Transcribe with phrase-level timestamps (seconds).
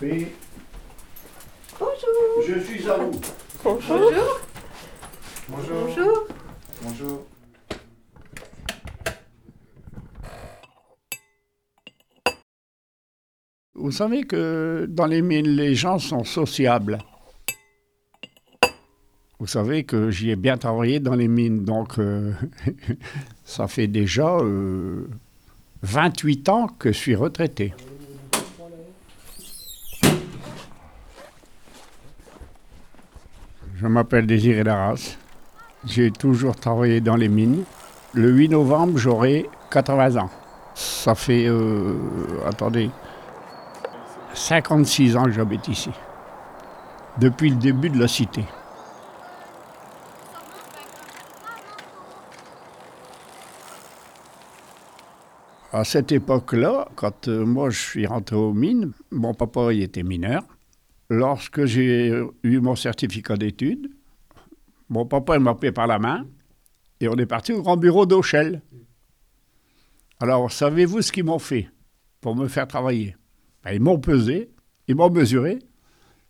[0.00, 0.18] Bonjour.
[2.48, 3.20] Je suis à vous.
[3.62, 4.12] Bonjour.
[5.46, 5.86] Bonjour.
[5.86, 6.26] Bonjour.
[6.82, 7.26] Bonjour.
[13.74, 16.96] Vous savez que dans les mines, les gens sont sociables.
[19.38, 22.32] Vous savez que j'y ai bien travaillé dans les mines, donc euh,
[23.44, 25.10] ça fait déjà euh,
[25.82, 27.74] 28 ans que je suis retraité.
[33.80, 35.16] Je m'appelle Désiré Darras.
[35.86, 37.64] J'ai toujours travaillé dans les mines.
[38.12, 40.28] Le 8 novembre, j'aurai 80 ans.
[40.74, 41.94] Ça fait, euh,
[42.46, 42.90] attendez,
[44.34, 45.88] 56 ans que j'habite ici.
[47.16, 48.44] Depuis le début de la cité.
[55.72, 60.02] À cette époque-là, quand euh, moi je suis rentré aux mines, mon papa il était
[60.02, 60.42] mineur.
[61.10, 63.90] Lorsque j'ai eu mon certificat d'études,
[64.88, 66.24] mon papa m'a pris par la main
[67.00, 68.62] et on est parti au grand bureau d'Auchel.
[70.20, 71.68] Alors, savez-vous ce qu'ils m'ont fait
[72.20, 73.16] pour me faire travailler?
[73.64, 74.50] Ben, Ils m'ont pesé,
[74.86, 75.58] ils m'ont mesuré.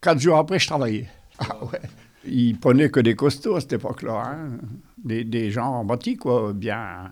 [0.00, 1.08] Quatre jours après, je travaillais.
[1.38, 1.80] Ah ouais.
[2.24, 4.22] Ils prenaient que des costauds à cette époque-là.
[4.24, 4.58] hein.
[5.02, 7.10] Des, des gens en bâti, quoi, bien,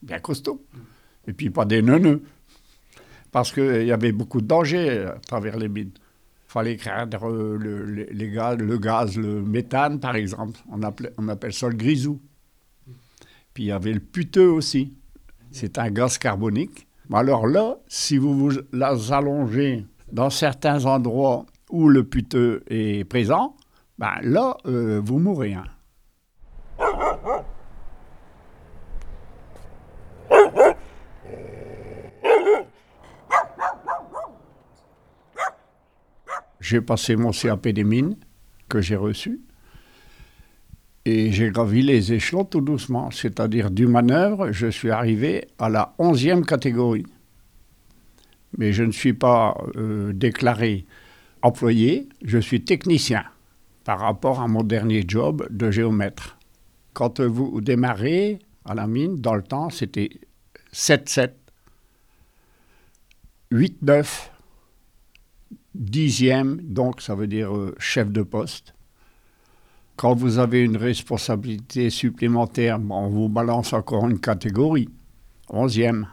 [0.00, 0.64] bien costauds.
[1.26, 2.22] Et puis pas des neuneux.
[3.32, 5.90] Parce qu'il y avait beaucoup de dangers à travers les mines.
[6.56, 10.58] Fallait craindre euh, le, le- les gaz, le gaz, le méthane, par exemple.
[10.72, 12.18] On, appelait- on appelle ça le grisou.
[13.52, 14.94] Puis il y avait le puteux aussi.
[15.50, 16.86] C'est un gaz carbonique.
[17.12, 18.52] Alors là, si vous vous
[19.12, 23.54] allongez dans certains endroits où le puteux est présent,
[23.98, 25.52] ben là, euh, vous mourrez.
[25.52, 25.64] hein.
[36.66, 38.16] J'ai passé mon CAP des mines
[38.68, 39.40] que j'ai reçu
[41.04, 43.12] et j'ai gravi les échelons tout doucement.
[43.12, 47.06] C'est-à-dire du manœuvre, je suis arrivé à la 11e catégorie.
[48.58, 50.86] Mais je ne suis pas euh, déclaré
[51.40, 53.22] employé, je suis technicien
[53.84, 56.36] par rapport à mon dernier job de géomètre.
[56.94, 60.10] Quand vous démarrez à la mine, dans le temps, c'était
[60.72, 61.30] 7-7,
[63.52, 64.30] 8-9,
[65.76, 68.74] dixième, donc ça veut dire euh, chef de poste.
[69.96, 74.88] Quand vous avez une responsabilité supplémentaire, on vous balance encore une catégorie,
[75.48, 76.06] onzième.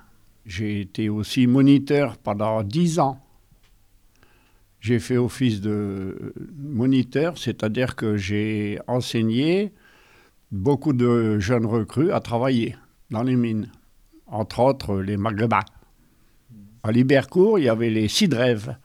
[0.46, 3.19] J'ai été aussi moniteur pendant dix ans.
[4.79, 9.72] J'ai fait office de moniteur, c'est-à-dire que j'ai enseigné
[10.52, 12.75] beaucoup de jeunes recrues à travailler
[13.09, 13.69] dans les mines,
[14.28, 15.66] entre autres les Maghrébins.
[16.84, 18.75] À Libercourt, il y avait les Cidrèves.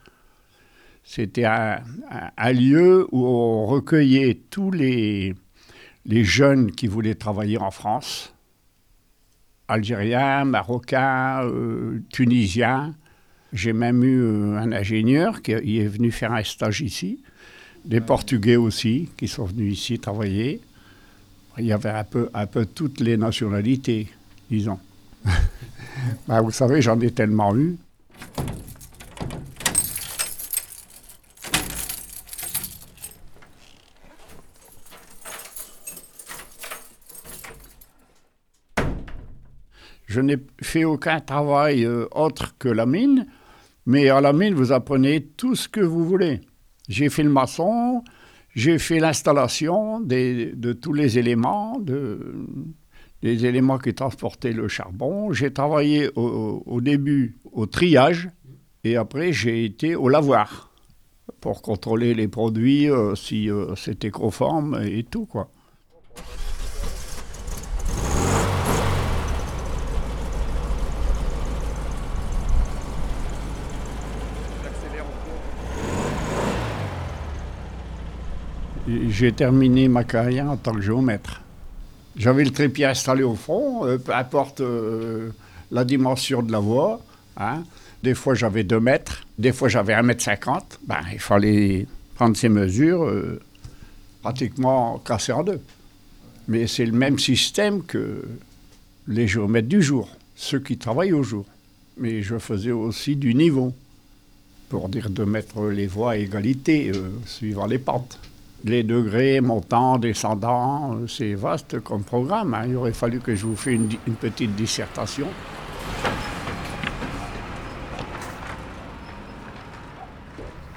[1.10, 1.78] C'était un,
[2.10, 5.34] un- un lieu où on recueillait tous les,
[6.04, 8.34] les jeunes qui voulaient travailler en France,
[9.68, 12.94] algériens, marocains, euh, tunisiens.
[13.54, 17.22] J'ai même eu euh, un ingénieur qui est venu faire un stage ici,
[17.86, 20.60] des Portugais aussi qui sont venus ici travailler.
[21.58, 24.08] Il y avait un peu, un peu toutes les nationalités,
[24.50, 24.78] disons.
[26.28, 27.76] Ben, vous savez, j'en ai tellement eu.
[40.08, 43.26] Je n'ai fait aucun travail euh, autre que la mine,
[43.84, 46.40] mais à la mine, vous apprenez tout ce que vous voulez.
[46.88, 48.02] J'ai fait le maçon,
[48.54, 52.46] j'ai fait l'installation de tous les éléments, de-
[53.20, 55.30] des éléments qui transportaient le charbon.
[55.32, 58.30] J'ai travaillé au, au début au triage
[58.84, 60.72] et après j'ai été au lavoir
[61.42, 65.50] pour contrôler les produits, euh, si euh, c'était conforme et tout quoi.
[79.10, 81.42] J'ai terminé ma carrière en tant que géomètre.
[82.16, 83.36] J'avais le trépied installé au
[83.84, 85.30] euh, peu importe euh,
[85.70, 87.00] la dimension de la voie.
[87.36, 87.64] hein.
[88.02, 90.80] Des fois j'avais 2 mètres, des fois j'avais 1 mètre 50.
[90.86, 93.40] Ben, il fallait prendre ces mesures, euh,
[94.22, 95.60] pratiquement casser en deux.
[96.46, 98.24] Mais c'est le même système que
[99.06, 101.44] les géomètres du jour, ceux qui travaillent au jour.
[101.98, 103.74] Mais je faisais aussi du niveau,
[104.70, 108.18] pour dire de mettre les voies à égalité, euh, suivant les pentes.
[108.64, 112.54] Les degrés montants, descendants, euh, c'est vaste comme programme.
[112.54, 112.64] hein.
[112.66, 113.88] Il aurait fallu que je vous fasse une,
[114.20, 115.28] petite dissertation.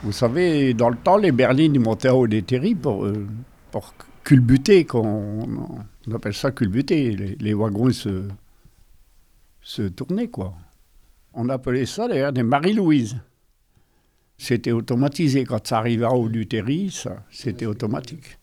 [0.03, 3.27] Vous savez, dans le temps, les berlines montaient en haut des terris pour, euh,
[4.23, 5.47] culbuter, on
[6.13, 7.15] appelle ça culbuter.
[7.15, 8.27] Les, les wagons se,
[9.61, 10.53] se tournaient, quoi.
[11.33, 13.17] On appelait ça d'ailleurs des Marie-Louise.
[14.41, 15.43] C'était automatisé.
[15.43, 16.91] Quand ça arrivait en haut du terri,
[17.29, 18.39] c'était automatique.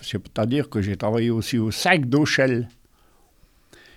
[0.00, 2.68] C'est-à-dire que j'ai travaillé aussi au sac d'Auchel.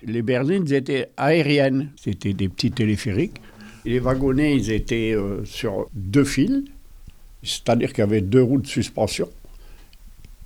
[0.02, 1.92] Les berlines étaient aériennes.
[1.94, 3.40] C'était des petits téléphériques.
[3.84, 6.64] Les wagonnets, ils étaient euh, sur deux fils.
[7.44, 9.30] C'est-à-dire qu'il y avait deux roues de suspension.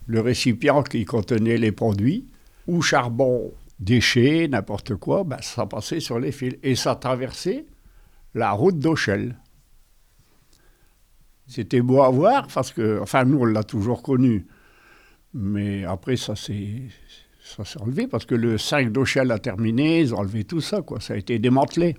[0.07, 2.27] Le récipient qui contenait les produits,
[2.67, 6.57] ou charbon, déchets, n'importe quoi, ben, ça passait sur les fils.
[6.63, 7.65] Et ça traversait
[8.35, 9.35] la route d'Auchel.
[11.51, 14.47] C'était beau à voir parce que, enfin, nous, on l'a toujours connu.
[15.35, 16.83] Mais après, ça s'est,
[17.81, 21.01] enlevé parce que le 5 d'Auchel a terminé, ils ont enlevé tout ça, quoi.
[21.01, 21.97] Ça a été démantelé.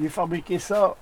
[0.00, 0.96] J'ai fabriqué ça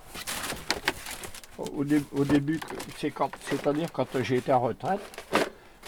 [1.57, 1.85] au,
[2.17, 2.59] au début,
[2.99, 5.01] c'est-à-dire quand j'ai été en retraite.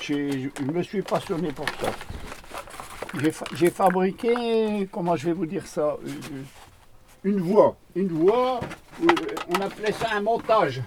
[0.01, 1.91] Je me suis passionné pour ça.
[3.55, 6.43] J'ai fabriqué, comment je vais vous dire ça, euh,
[7.27, 7.77] une voie.
[7.97, 8.61] Une voie,
[9.03, 9.07] euh,
[9.49, 10.81] on appelait ça un montage.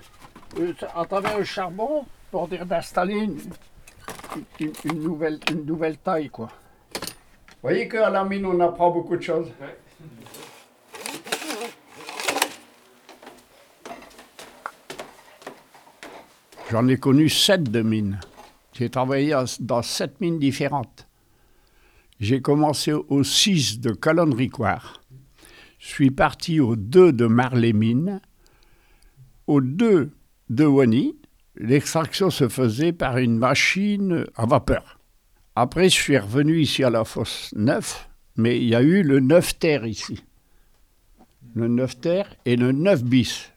[0.57, 3.37] Euh, à travers le charbon, pour dire d'installer une,
[4.59, 6.47] une- une nouvelle, une nouvelle taille, quoi.
[6.95, 9.51] Vous voyez qu'à la mine, on apprend beaucoup de choses.
[16.71, 18.19] J'en ai connu sept de mines.
[18.73, 21.07] J'ai travaillé dans sept mines différentes.
[22.19, 24.98] J'ai commencé au 6 de Colonne-Ricoire.
[25.79, 28.19] Je suis parti au 2 de Marley-Mines.
[29.47, 30.11] Au 2
[30.49, 31.15] de Wany,
[31.55, 34.99] l'extraction se faisait par une machine à vapeur.
[35.55, 39.21] Après, je suis revenu ici à la fosse 9, mais il y a eu le
[39.21, 40.23] 9 terre ici.
[41.55, 43.51] Le 9 terre et le 9 bis.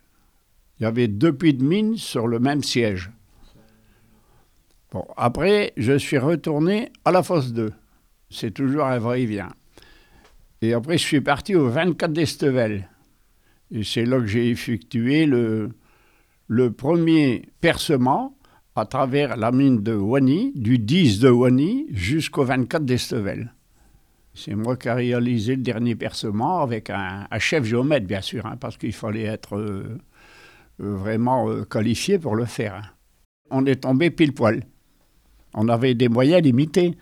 [0.78, 3.10] Il y avait deux puits de mine sur le même siège.
[4.92, 7.72] Bon, après, je suis retourné à la fosse 2.
[8.30, 9.50] C'est toujours un va-et-vient.
[10.62, 12.88] Et après, je suis parti au 24 d'Estevel.
[13.73, 15.73] Et c'est là que j'ai effectué le,
[16.76, 18.37] premier percement
[18.76, 23.53] à travers la mine de Wany, du 10 de Wany jusqu'au 24 d'Estevel.
[24.35, 28.47] C'est moi qui ai réalisé le dernier percement avec un, un chef géomètre, bien sûr,
[28.47, 29.99] hein, parce qu'il fallait être euh,
[30.81, 32.75] euh, vraiment euh, qualifié pour le faire.
[32.76, 32.82] hein.
[33.50, 34.62] On est tombé pile poil.
[35.55, 36.97] On avait des moyens limités.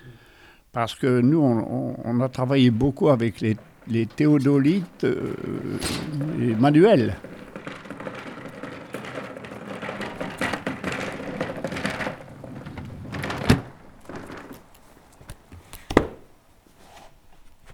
[0.73, 5.35] Parce que nous, on, a travaillé beaucoup avec les, théodolites euh,
[6.41, 7.17] et manuels.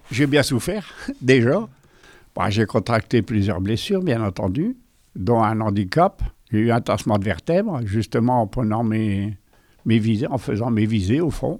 [0.09, 0.91] J'ai bien souffert,
[1.21, 1.67] déjà.
[2.35, 4.75] Bon, j'ai contracté plusieurs blessures, bien entendu,
[5.15, 6.23] dont un handicap.
[6.51, 9.37] J'ai eu un tassement de vertèbres, justement en prenant mes,
[9.85, 11.59] mes visées, en faisant mes visées au fond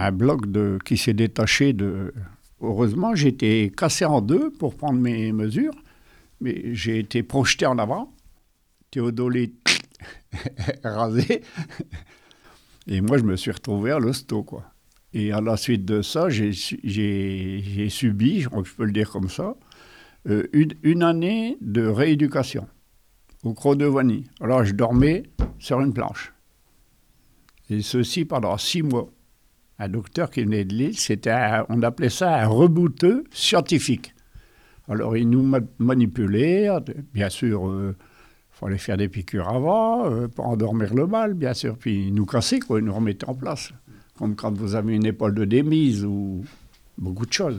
[0.00, 2.12] un bloc de, qui s'est détaché de.
[2.62, 5.74] Heureusement, été cassé en deux pour prendre mes mesures,
[6.40, 8.12] mais j'ai été projeté en avant.
[8.90, 9.82] Théodolite
[10.84, 11.42] rasé.
[12.86, 14.64] Et moi, je me suis retrouvé à l'hosto, quoi.
[15.12, 18.74] Et à la suite de ça, j'ai su- j'ai j'ai subi, je crois que je
[18.74, 19.56] peux le dire comme ça,
[20.28, 22.66] euh, une, une année de rééducation
[23.42, 24.24] au Croc de Vanille.
[24.40, 25.24] Alors, je dormais
[25.58, 26.32] sur une planche.
[27.70, 29.10] Et ceci pendant six mois
[29.80, 31.34] un docteur qui venait de Lille, c'était
[31.70, 34.14] on appelait ça un rebouteux scientifique.
[34.88, 36.68] Alors il nous ma- manipulait,
[37.14, 37.94] bien sûr, il
[38.52, 42.26] fallait faire des piqûres avant, euh, pour endormir le mal, bien sûr, puis il nous
[42.26, 43.72] cassait, quoi, il nous remettait en place.
[44.18, 46.44] Comme quand vous avez une épaule de démise ou
[46.98, 47.58] beaucoup de choses.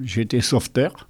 [0.00, 1.09] J'étais sauveteur.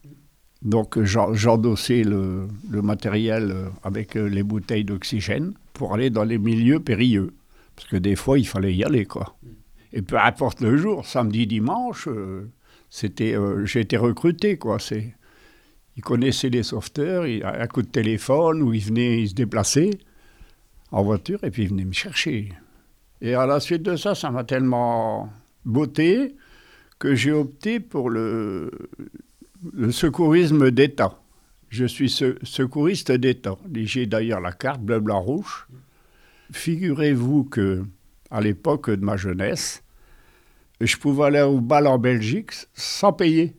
[0.63, 6.39] Donc j'en- j'endossais le, matériel euh, avec euh, les bouteilles d'oxygène pour aller dans les
[6.39, 7.33] milieux périlleux.
[7.77, 9.37] Parce que des fois, il fallait y aller, quoi.
[9.93, 12.51] Et peu importe le jour, samedi, dimanche, euh,
[12.91, 14.79] c'était, euh, j'ai été recruté, quoi.
[14.79, 15.15] C'est,
[15.97, 19.99] ils connaissaient les sauveteurs, ils- un coup de téléphone, où ils venaient, ils se déplaçaient
[20.93, 22.53] en voiture, et puis ils venaient me chercher.
[23.23, 25.31] Et à la suite de ça, ça m'a tellement
[25.65, 26.37] botté
[26.99, 28.71] que j'ai opté pour le,
[29.73, 31.19] le secourisme d'État.
[31.69, 33.57] Je suis se- secouriste d'État.
[33.75, 35.67] J'ai d'ailleurs la carte bleu, blanc, rouge.
[36.53, 37.85] Figurez-vous que
[38.31, 39.83] à l'époque de ma jeunesse,
[40.81, 43.55] je pouvais aller au bal en Belgique sans payer.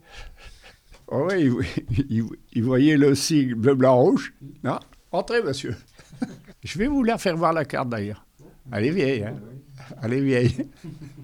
[1.07, 1.51] Oh oui,
[2.53, 4.33] il, voyait le sigle bleu, blanc, rouge.
[4.63, 4.79] Ah,
[5.11, 5.75] entrez, monsieur.
[6.63, 8.25] Je vais vous la faire voir la carte d'ailleurs.
[8.71, 9.23] Elle est vieille.
[9.23, 9.35] Hein
[10.03, 10.55] Elle est vieille.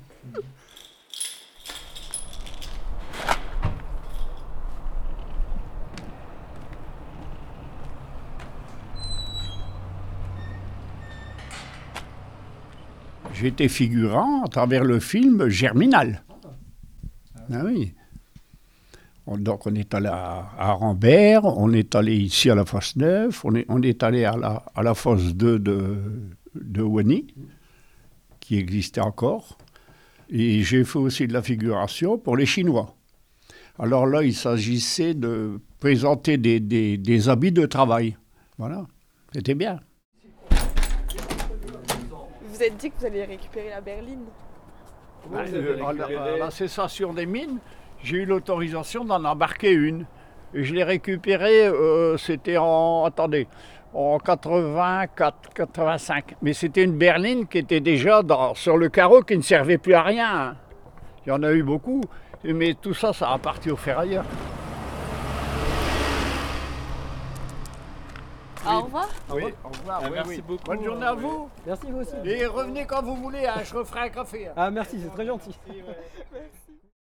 [13.40, 16.24] J'étais figurant à travers le film Germinal.
[17.52, 17.94] Ah oui.
[19.26, 22.96] On- donc on est allé à, à Rambert, on est allé ici à la fosse
[22.96, 25.98] 9, on est, on est allé à la, à la fosse 2 de,
[26.56, 26.84] de
[28.40, 29.58] qui existait encore.
[30.30, 32.96] Et j'ai fait aussi de la figuration pour les Chinois.
[33.80, 38.18] Alors là, il s'agissait de présenter des, des- des habits de travail.
[38.58, 38.86] Voilà,
[39.34, 39.80] c'était bien.
[42.58, 44.26] Vous vous êtes dit que vous alliez récupérer la berline.
[45.32, 47.60] Ah, euh, à la- à la cessation des mines,
[48.04, 50.08] j'ai eu l'autorisation d'en embarquer une.
[50.56, 53.04] Et je l'ai récupérée, euh, c'était en.
[53.06, 53.48] Attendez,
[53.94, 56.36] en 84, 85.
[56.42, 59.94] Mais c'était une berline qui était déjà dans- sur le carreau qui ne servait plus
[59.94, 60.56] à rien.
[61.28, 62.02] Il y en a eu beaucoup,
[62.44, 64.24] mais tout ça, ça a parti au ferrailleur.
[68.68, 69.10] Au revoir.
[69.32, 70.00] Oui, au revoir.
[70.04, 70.42] Ah, oui, merci oui.
[70.48, 70.64] beaucoup.
[70.66, 71.50] Bonne journée à vous.
[71.66, 72.16] Merci vous aussi.
[72.26, 74.48] Et revenez quand vous voulez, hein, je referai un café.
[74.48, 74.54] hein.
[74.56, 75.56] Ah merci, c'est très gentil.
[75.68, 76.50] Merci, ouais.